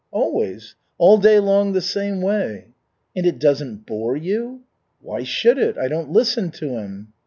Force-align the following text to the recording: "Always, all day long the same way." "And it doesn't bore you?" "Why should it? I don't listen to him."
"Always, 0.09 0.73
all 0.97 1.19
day 1.19 1.39
long 1.39 1.73
the 1.73 1.79
same 1.79 2.23
way." 2.23 2.69
"And 3.15 3.23
it 3.27 3.37
doesn't 3.37 3.85
bore 3.85 4.17
you?" 4.17 4.61
"Why 4.99 5.21
should 5.21 5.59
it? 5.59 5.77
I 5.77 5.89
don't 5.89 6.09
listen 6.09 6.49
to 6.53 6.69
him." 6.79 7.13